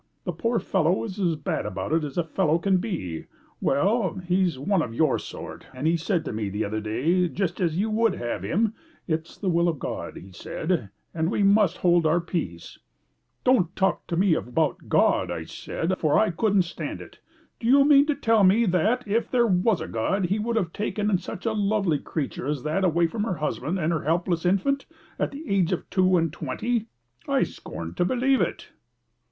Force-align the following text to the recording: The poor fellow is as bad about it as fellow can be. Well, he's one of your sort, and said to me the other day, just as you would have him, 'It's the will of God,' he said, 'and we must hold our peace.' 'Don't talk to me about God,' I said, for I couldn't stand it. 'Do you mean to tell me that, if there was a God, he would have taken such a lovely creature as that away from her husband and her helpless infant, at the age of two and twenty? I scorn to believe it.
The 0.23 0.33
poor 0.33 0.57
fellow 0.57 1.03
is 1.03 1.19
as 1.19 1.35
bad 1.35 1.63
about 1.67 1.93
it 1.93 2.03
as 2.03 2.17
fellow 2.33 2.57
can 2.57 2.77
be. 2.77 3.25
Well, 3.61 4.15
he's 4.15 4.57
one 4.57 4.81
of 4.81 4.95
your 4.95 5.19
sort, 5.19 5.67
and 5.75 5.99
said 5.99 6.25
to 6.25 6.33
me 6.33 6.49
the 6.49 6.65
other 6.65 6.81
day, 6.81 7.27
just 7.27 7.61
as 7.61 7.77
you 7.77 7.91
would 7.91 8.15
have 8.15 8.41
him, 8.41 8.73
'It's 9.07 9.37
the 9.37 9.47
will 9.47 9.69
of 9.69 9.77
God,' 9.77 10.17
he 10.17 10.31
said, 10.31 10.89
'and 11.13 11.29
we 11.29 11.43
must 11.43 11.77
hold 11.77 12.07
our 12.07 12.19
peace.' 12.19 12.79
'Don't 13.43 13.75
talk 13.75 14.07
to 14.07 14.17
me 14.17 14.33
about 14.33 14.87
God,' 14.89 15.29
I 15.29 15.43
said, 15.43 15.93
for 15.99 16.17
I 16.17 16.31
couldn't 16.31 16.63
stand 16.63 16.99
it. 16.99 17.19
'Do 17.59 17.67
you 17.67 17.85
mean 17.85 18.07
to 18.07 18.15
tell 18.15 18.43
me 18.43 18.65
that, 18.65 19.07
if 19.07 19.29
there 19.29 19.45
was 19.45 19.81
a 19.81 19.87
God, 19.87 20.25
he 20.25 20.39
would 20.39 20.55
have 20.55 20.73
taken 20.73 21.15
such 21.19 21.45
a 21.45 21.53
lovely 21.53 21.99
creature 21.99 22.47
as 22.47 22.63
that 22.63 22.83
away 22.83 23.05
from 23.05 23.23
her 23.23 23.35
husband 23.35 23.77
and 23.77 23.93
her 23.93 24.01
helpless 24.01 24.47
infant, 24.47 24.87
at 25.19 25.29
the 25.29 25.47
age 25.47 25.71
of 25.71 25.87
two 25.91 26.17
and 26.17 26.33
twenty? 26.33 26.87
I 27.27 27.43
scorn 27.43 27.93
to 27.93 28.03
believe 28.03 28.41
it. 28.41 28.69